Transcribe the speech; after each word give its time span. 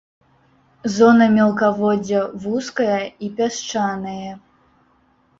Зона 0.93 1.25
мелкаводдзя 1.35 2.21
вузкая 2.45 3.01
і 3.27 3.29
пясчанае. 3.41 4.31